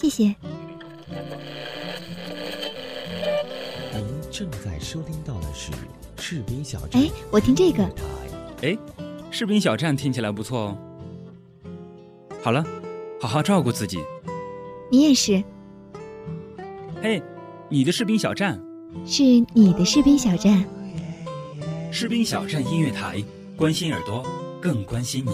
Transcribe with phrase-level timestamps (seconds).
[0.00, 0.34] 谢谢。
[3.92, 5.70] 您正在收听到的是
[6.16, 7.02] 士兵小站。
[7.02, 7.84] 哎，我听这个。
[8.62, 8.78] 哎，
[9.30, 10.78] 士兵小站听起来不错哦。
[12.40, 12.64] 好了，
[13.20, 13.98] 好好照顾自己。
[14.90, 15.44] 你也是。
[17.02, 17.22] 嘿，
[17.68, 18.58] 你的士兵小站。
[19.04, 19.22] 是
[19.52, 20.64] 你的士兵小站。
[21.90, 23.22] 士兵小站音乐台，
[23.54, 24.24] 关心耳朵，
[24.62, 25.32] 更关心你。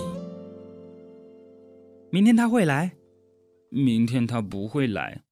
[2.10, 2.96] 明天他会来，
[3.70, 5.22] 明天他不会来。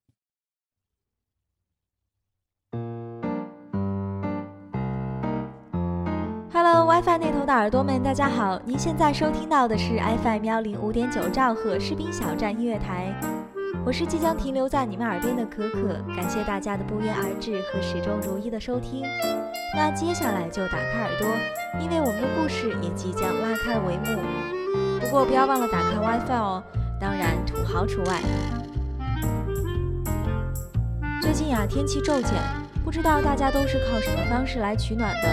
[6.52, 8.60] Hello，WiFi 那头的耳朵们，大家好！
[8.64, 13.12] 您现在收听到的是 FM 幺零五点九兆赫士兵小站音乐台，
[13.84, 19.02] 我是即将停留在你们耳边的可可，感谢大家的不约而至和始终如一的收听。
[19.76, 21.26] 那接下来就打开耳朵，
[21.80, 24.20] 因为我们的故事也即将拉开帷幕。
[25.00, 26.62] 不过不要忘了打开 WiFi 哦，
[27.00, 28.20] 当然土豪除外。
[31.20, 32.32] 最近呀，天气骤减，
[32.84, 35.28] 不知道大家都是靠什么方式来取暖的？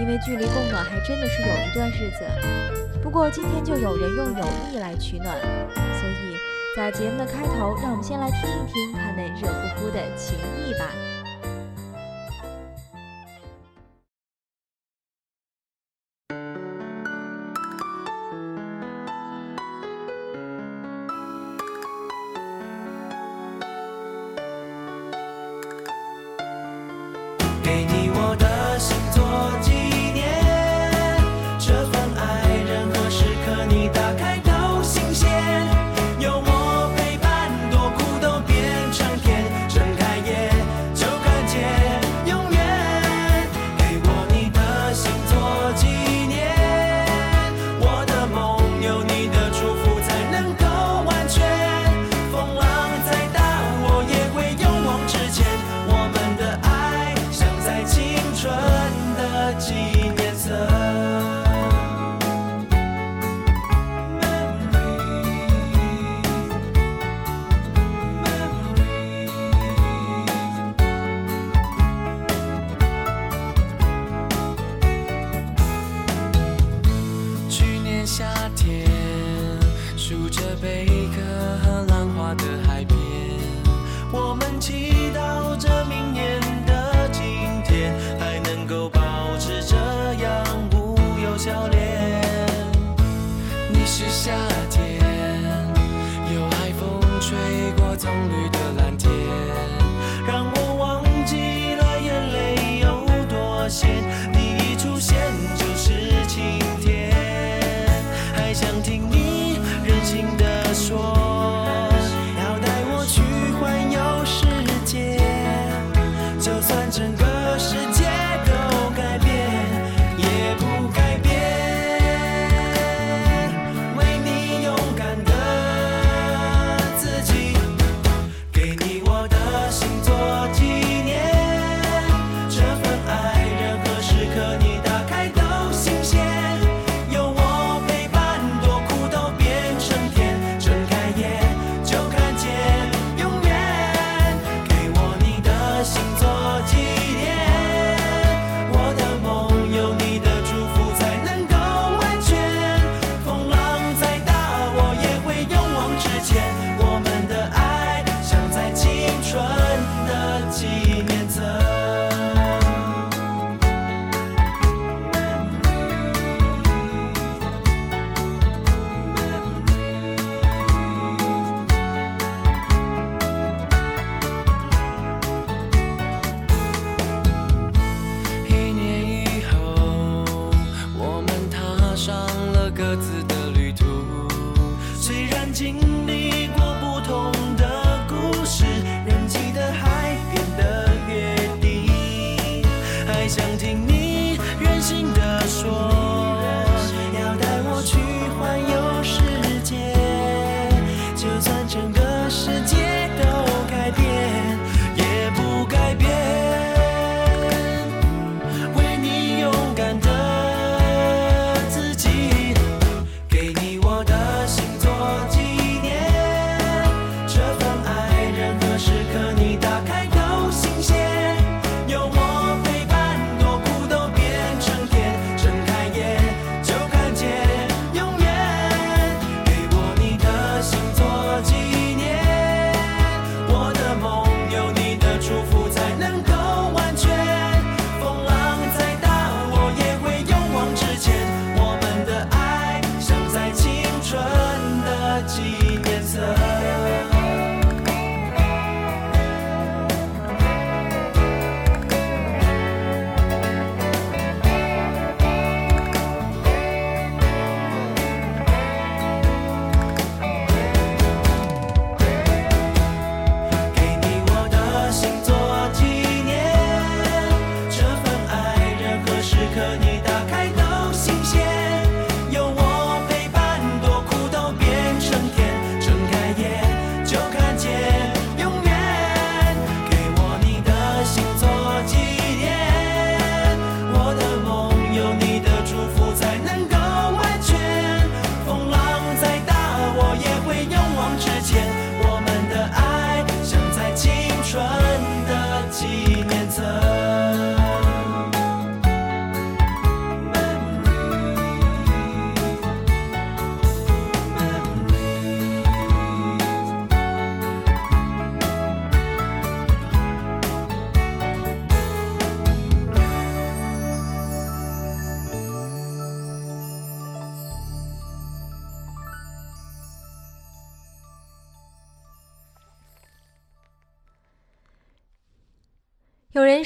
[0.00, 2.24] 因为距离供暖还真的是有一段日子。
[3.02, 5.36] 不过今天就有人用友谊来取暖，
[5.74, 6.36] 所以
[6.76, 10.90] 在节目的开头，让我们先来听一听他那热乎乎的情谊吧。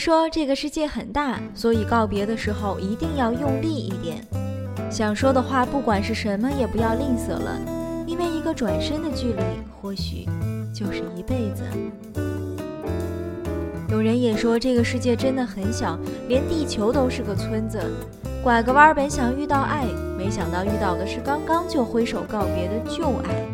[0.09, 4.27] 说这个世界很大，所以告别的时候一定要用力一点。
[4.91, 7.61] 想说的话，不管是什么，也不要吝啬了，
[8.07, 9.43] 因为一个转身的距离，
[9.83, 10.27] 或许
[10.73, 11.63] 就是一辈子。
[13.91, 17.79] 有人也说这个世界真的很小，连地球都是个村子。
[18.43, 19.85] 拐个弯儿，本想遇到爱，
[20.17, 23.45] 没想到遇到的是刚刚就挥手告别的旧爱。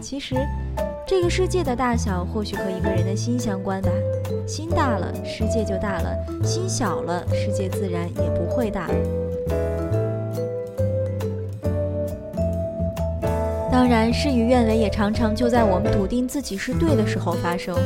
[0.00, 0.34] 其实，
[1.06, 3.90] 这个世界的大小或许和一个人的心相关吧。
[4.46, 8.88] 心大了，世界就大了；心小了，世界自然也不会大。
[13.70, 17.76] 当然，事与愿违也常常就在我们笃定自己是对的时候发生。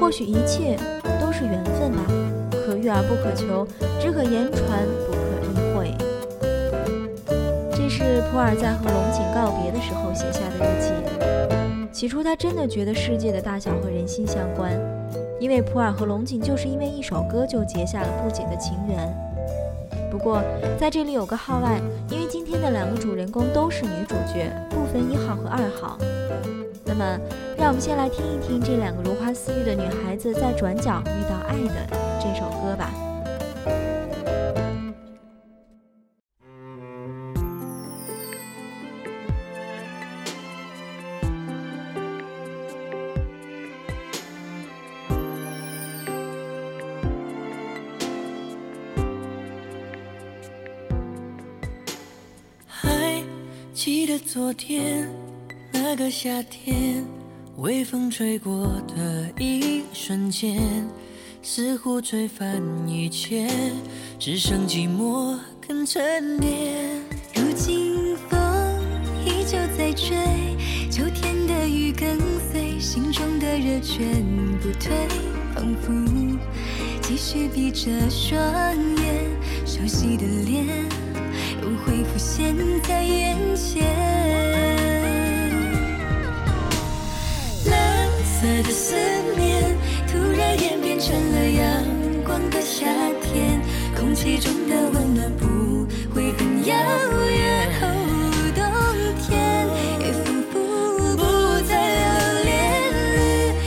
[0.00, 0.76] 或许一切
[1.20, 2.04] 都是缘分吧，
[2.50, 3.66] 可遇而不可求，
[4.00, 5.94] 只可言传，不可意会。
[7.72, 10.83] 这是普洱在和龙井告别的时候写下的日记。
[11.94, 14.72] 起初，他真的觉得世界的大小和人心相关。
[15.38, 19.16] 因为普洱和龙井就是因为一首歌就结下了不解的情缘。
[20.10, 20.42] 不过
[20.76, 21.80] 在这里有个号外，
[22.10, 25.96] 因为今天的两个主人公都是女主角，不分一号和二号。
[26.84, 27.16] 那么，
[27.56, 32.90] 让我们先来听一听这两个如花似玉的女孩子在转角遇到爱的这首歌吧。
[54.54, 55.08] 天
[55.72, 57.04] 那个夏天，
[57.56, 60.62] 微风吹过的一瞬间，
[61.42, 63.48] 似乎吹翻一切，
[64.18, 67.02] 只剩寂寞跟沉淀。
[67.34, 68.38] 如今风
[69.26, 70.16] 依旧在吹，
[70.88, 72.16] 秋天的雨跟
[72.52, 74.24] 随，心中的热全
[74.60, 75.08] 不退，
[75.54, 75.92] 仿佛
[77.02, 78.40] 继续闭着双
[79.02, 79.30] 眼，
[79.66, 80.88] 熟悉的脸
[81.64, 83.82] 又会浮现在眼前。
[87.70, 88.94] 蓝色的思
[89.34, 89.74] 念
[90.06, 91.82] 突然演变成了阳
[92.22, 92.84] 光的夏
[93.22, 93.62] 天，
[93.96, 96.76] 空气中的温暖不会很遥
[97.30, 97.72] 远。
[98.54, 98.62] 冬
[99.26, 99.66] 天
[100.00, 101.22] 也仿佛不
[101.66, 102.52] 再留恋，
[103.14, 103.16] 绿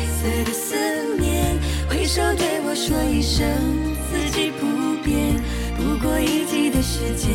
[0.06, 0.76] 色的思
[1.20, 1.58] 念，
[1.90, 3.44] 挥手对我说一声
[4.12, 4.66] 四季不
[5.04, 5.42] 变。
[5.76, 7.32] 不过一季的时间，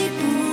[0.00, 0.49] 你不。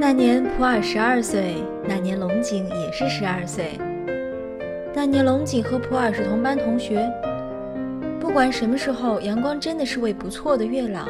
[0.00, 3.76] 那年普洱十二岁，那年龙井也是十二岁。
[4.94, 7.04] 那年龙井和普洱是同班同学。
[8.20, 11.08] 不管什么时候，阳光真的是位不错的月老。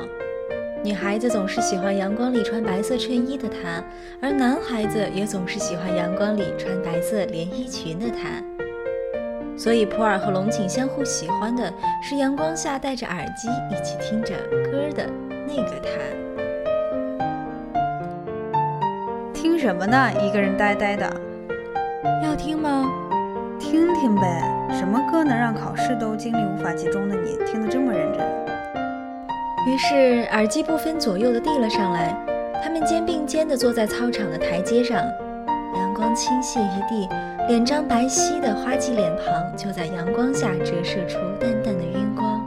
[0.83, 3.85] 女孩子总是喜欢阳光里穿白色衬衣的他，
[4.23, 8.43] 而男孩子也总是喜欢阳光里穿白色连衣裙的他。
[9.55, 11.71] 所以普洱和龙井相互喜欢的
[12.03, 15.07] 是阳光下戴着耳机一起听着歌的
[15.47, 16.28] 那个他。
[19.59, 20.09] 听什么呢？
[20.23, 21.05] 一个人呆呆的，
[22.23, 22.89] 要听吗？
[23.59, 24.41] 听听呗。
[24.71, 28.25] 什么歌能让考试都精力无法集中的你听得这么认真？
[29.67, 32.15] 于是耳机不分左右的递了上来，
[32.63, 34.97] 他们肩并肩的坐在操场的台阶上，
[35.75, 37.09] 阳光倾泻一地，
[37.49, 42.47] 脸张白皙的花季脸庞就在阳光下折射出淡淡的晕光。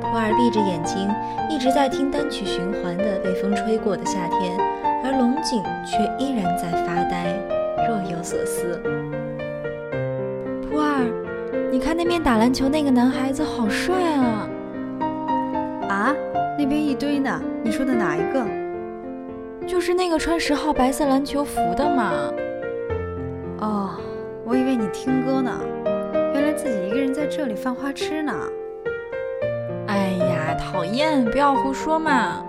[0.00, 1.08] 普洱闭着眼睛，
[1.48, 4.58] 一直在听单曲循环的《被风吹过的夏天》，
[5.04, 7.34] 而龙井却依然在发呆，
[7.88, 8.80] 若有所思。
[10.62, 11.10] 普洱，
[11.70, 14.48] 你看那边打篮球那个男孩子好帅啊！
[15.88, 16.14] 啊，
[16.58, 17.42] 那边一堆呢。
[17.64, 18.46] 你说的哪一个？
[19.66, 22.12] 就是那个穿十号白色篮球服的嘛。
[23.60, 23.90] 哦，
[24.44, 25.52] 我以为你听歌呢。
[26.34, 28.32] 原来自己一个人在这里犯花痴呢。
[29.86, 31.24] 哎呀，讨厌！
[31.26, 32.42] 不要胡说嘛。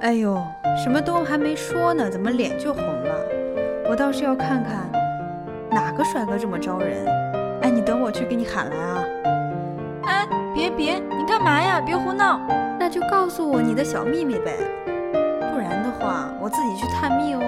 [0.00, 0.42] 哎呦，
[0.76, 3.14] 什么都还没说呢，怎么脸就红了？
[3.88, 4.90] 我倒是要看看
[5.70, 7.06] 哪个帅哥这么招人。
[7.62, 9.04] 哎，你等我去给你喊来啊。
[10.04, 11.80] 哎，别别，你干嘛呀？
[11.84, 12.40] 别胡闹！
[12.78, 14.56] 那就告诉我你的小秘密呗，
[15.52, 17.40] 不然的话我自己去探秘哦。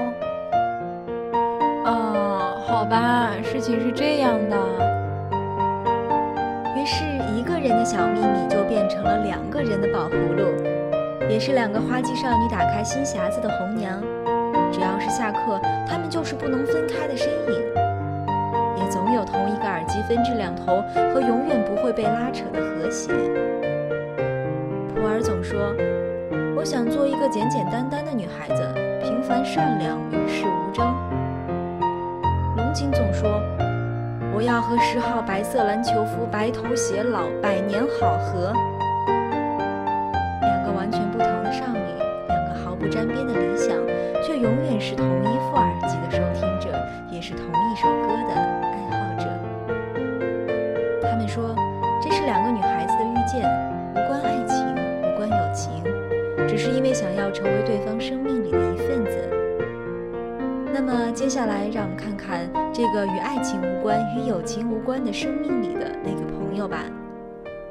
[1.86, 4.56] 哦，好吧，事情是这样的。
[6.76, 10.52] 于是，一个人的小秘密就变成了两个人的宝葫芦，
[11.28, 14.00] 也是两个花季少女打开新匣子的红娘。
[14.72, 17.62] 只要是下课，她们就是不能分开的身影，
[18.76, 20.82] 也总有同一个耳机分至两头
[21.14, 23.12] 和永远不会被拉扯的和谐。
[24.94, 25.74] 普洱总说
[26.56, 28.62] ：“我想做一个简简单单的女孩子，
[29.02, 30.86] 平凡善良，与世无争。”
[32.56, 33.40] 龙井总说
[34.34, 38.52] ：“我要和十号白色篮球服白头偕老，百年好合。”
[44.82, 46.76] 是同一副耳机的收听者，
[47.08, 49.24] 也是同一首歌的爱好者。
[51.00, 51.54] 他们说，
[52.02, 53.48] 这是两个女孩子的遇见，
[53.92, 55.84] 无关爱情，无关友情，
[56.48, 59.30] 只是因为想要成为对方生命里的一份子。
[60.74, 66.82] 那么接下来，让我们看看这个与爱情无关、与友情无关的生命里的那个朋友吧。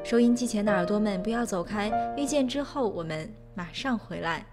[0.02, 4.46] 收音机前的耳朵们，不要走开，遇见之后，我们马上回来。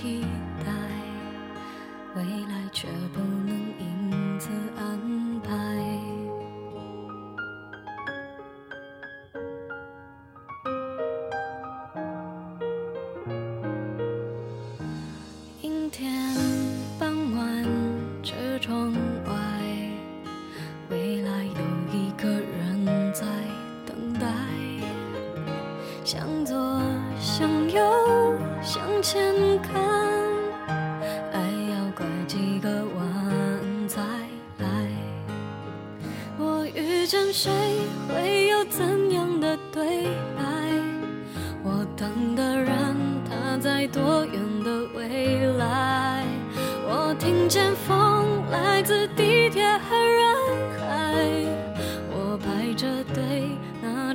[0.00, 0.27] 情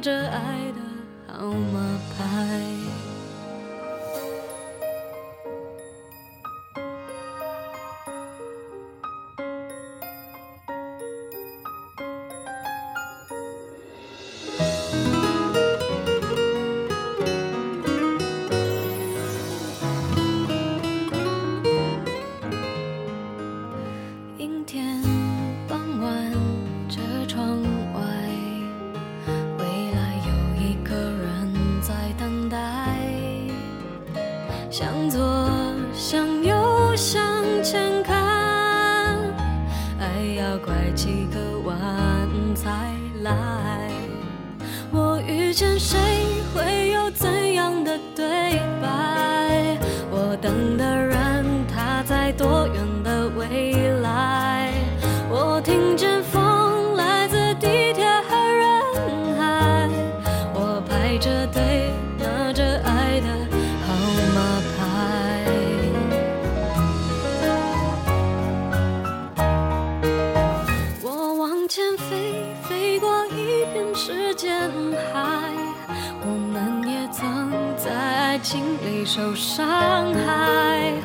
[0.03, 2.52] 着爱的号码牌。
[79.05, 81.02] 受伤害。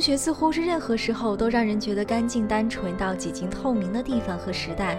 [0.00, 4.96] 中学似乎是任何时候都让人觉得干净单纯到几近透明的地方和时代，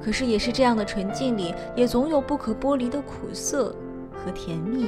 [0.00, 3.74] 可是也是这样的纯净里，也总有不可剥离的苦涩
[4.12, 4.86] 和甜蜜。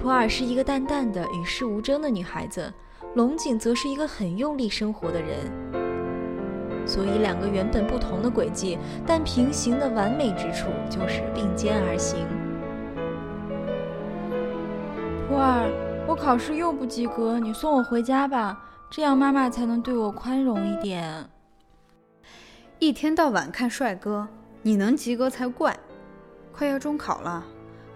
[0.00, 2.72] 普洱是一个淡淡的、与世无争的女孩子，
[3.16, 5.38] 龙井则是一个很用力生活的人。
[6.86, 12.24] 所以，两个原本不同的轨迹，但平行的完美之处就是并肩而行。
[16.14, 18.56] 我考试又不及格，你送我回家吧，
[18.88, 21.28] 这样妈妈才能对我宽容一点。
[22.78, 24.28] 一天到晚看帅哥，
[24.62, 25.76] 你能及格才怪！
[26.52, 27.44] 快要中考了，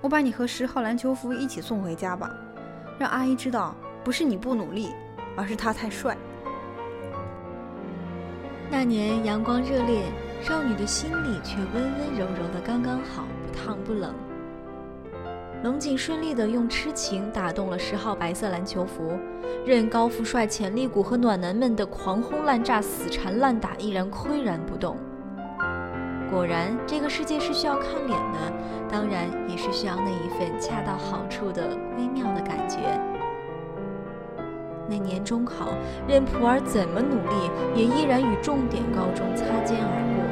[0.01, 2.29] 我把你和十号篮球服一起送回家吧，
[2.99, 4.89] 让阿姨知道不是你不努力，
[5.37, 6.17] 而是他太帅。
[8.69, 10.03] 那年阳光热烈，
[10.43, 14.13] 少女的心里却温温柔柔的刚刚好，不烫不冷。
[15.65, 19.19] 龙井顺利地用痴情打动了十号白色篮球服，
[19.67, 24.97] 任高富帅潜力股和暖男们的狂轰滥炸、死缠烂打，依然岿然不动。
[26.31, 28.39] 果然，这个世界是需要看脸的，
[28.89, 32.79] 当然也是需要那一份恰到好处的微妙的感觉。
[34.89, 35.71] 那年中考，
[36.07, 40.28] 任普洱怎么努力，也依然与重点高中擦肩而过。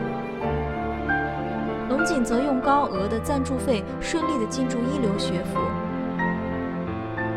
[2.07, 5.59] 龙井则用高额的赞助费顺利地进驻一流学府。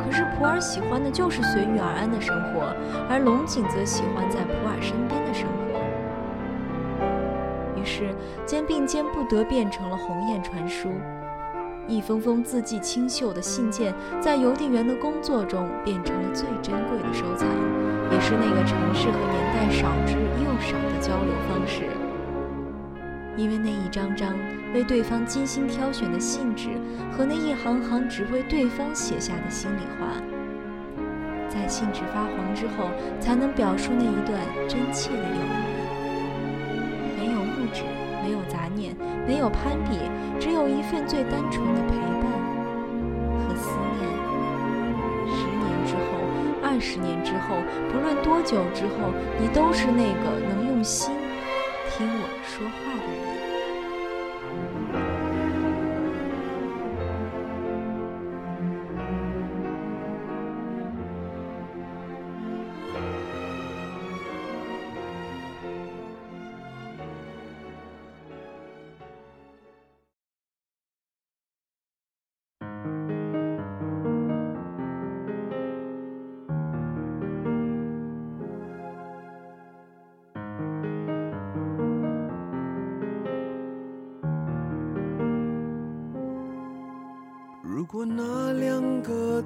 [0.06, 2.72] 可是普洱喜欢的就是随遇而安的生活，
[3.10, 5.80] 而龙井则喜欢在普洱身边的生活。
[7.82, 8.14] 于是，
[8.46, 10.90] 肩并肩不得变成了鸿雁传书。
[11.88, 17.48] 一封封字迹清秀的信件，在邮递员的工作中变成了最珍贵的收藏，
[18.12, 21.90] 也是那个城市和年代少之又少的交流方式。
[23.38, 24.36] 因为那一张张
[24.74, 26.70] 为对方精心挑选的信纸
[27.12, 30.22] 和那一行行只为对方写下的心里话，
[31.48, 32.89] 在信纸发黄之后，
[33.20, 35.80] 才能表述那一段真切的友谊。
[37.18, 37.84] 没有物质，
[38.24, 39.98] 没有杂念，没有攀比，
[40.39, 42.30] 只有一份最单纯的陪伴
[43.39, 44.04] 和思念。
[45.32, 46.08] 十年之后，
[46.62, 47.56] 二十年之后，
[47.92, 51.15] 不论多久之后，你都是那个能用心
[51.92, 53.19] 听我说话的人。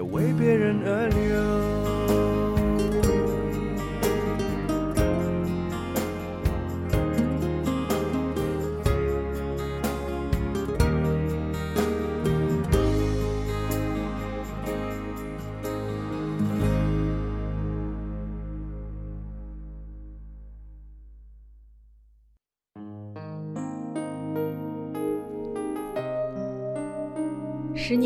[0.00, 1.29] 为别人而流。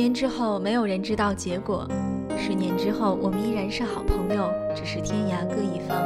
[0.05, 1.89] 年之后，没有人知道结果。
[2.37, 5.97] 十年之后，我们依然是好朋友，只是天涯各一方。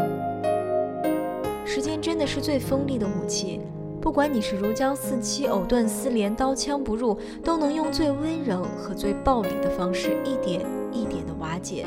[1.67, 3.61] 时间真的是最锋利的武器，
[4.01, 11.85] 不管你是如胶似漆、藕断丝连、刀枪不入，都能用最温柔和最暴力的方式，一点一点的瓦解。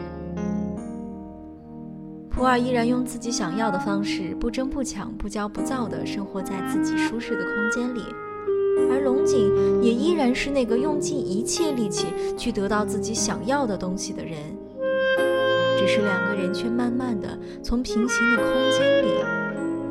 [2.29, 8.01] 普洱依然用自己想要的方式，不争不抢、不骄不躁的生活在自己舒适的空间里。
[9.21, 14.35] 龙井也依然是那个用尽一切力气去得到自己想要的东西的人，
[15.77, 19.09] 只是两个人却慢慢的从平行的空间里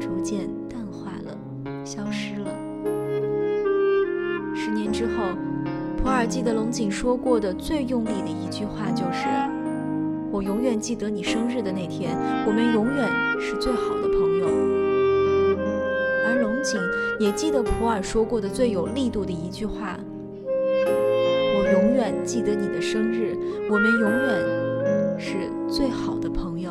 [0.01, 2.51] 逐渐淡化了，消失了。
[4.53, 5.23] 十年之后，
[5.97, 9.29] 普洱记得龙井说过的最用力的一句话就是
[10.33, 12.17] ：“我永远记得你生日的那天，
[12.49, 14.00] 我们永远是最好的
[17.21, 20.01] 也记得普洱说过的最有力度的一句话
[20.49, 23.37] ：“我永远记得你的生日，
[23.71, 26.71] 我们永远是最好的朋友。”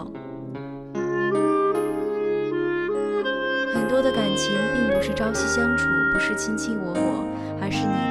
[3.72, 7.24] 很多的感情并不是朝夕相处，不是卿卿我我，
[7.62, 8.09] 而是你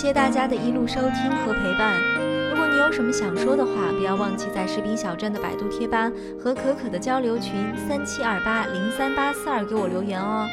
[0.00, 2.00] 谢大家的一路收听和陪伴。
[2.48, 6.10] 如果你有什么想说的话，不要忘记在士兵小站的百度贴吧
[6.42, 7.52] 和可可的交流群
[7.86, 10.48] 三七二八零三八四二给我留言哦。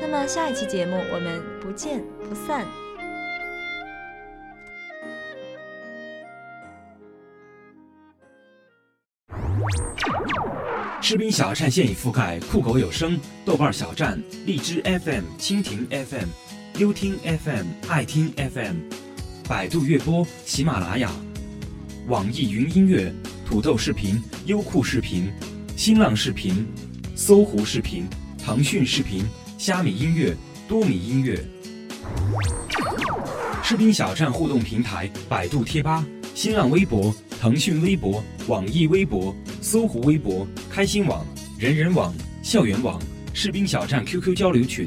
[0.00, 2.64] 那么下一期节目我们不见不散。
[11.02, 16.28] 士兵小站现已覆盖酷狗有声、豆瓣小站、荔枝 FM、蜻蜓 FM、
[16.78, 18.76] 优听 FM、爱听 FM、
[19.48, 21.10] 百度乐播、喜马拉雅、
[22.06, 23.10] 网易云音乐、
[23.46, 25.32] 土豆视频、优酷视频、
[25.74, 26.66] 新浪视频、
[27.14, 28.06] 搜狐视频、
[28.44, 29.24] 腾讯视频、
[29.56, 30.36] 虾米音乐、
[30.68, 31.42] 多米音乐。
[33.62, 41.24] 士兵小站互动平台：百度贴吧、新浪微博、腾讯微博、网易微博、搜狐微博、开心网、
[41.58, 43.00] 人人网、校园网、
[43.32, 44.86] 士兵小站 QQ 交流群：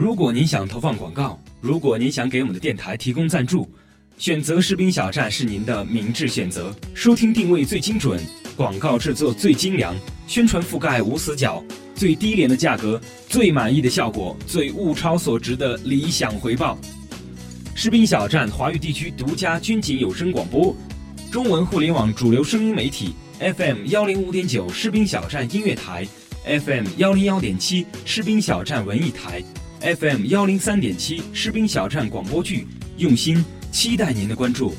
[0.00, 3.70] 如果您想投放广告，如果您想给我们的电台提供赞助，
[4.16, 6.74] 选择士兵小站是您的明智选择。
[6.94, 8.18] 收听定位最精准，
[8.56, 9.94] 广告制作最精良，
[10.26, 11.62] 宣传覆盖无死角，
[11.94, 16.78] 最低廉的价格，最满意的效果，最物超所值的理想回报。
[17.74, 20.74] 士兵小站华语地区独家军警有声广播，
[21.30, 26.08] 中文互联网主流声音媒体 FM 幺零五点九士兵小站音乐台
[26.46, 29.44] ，FM 幺零幺点七士兵小站文艺台
[29.80, 32.66] ，FM 幺零三点七士兵小站广播剧，
[32.98, 34.74] 用心期待您的关注。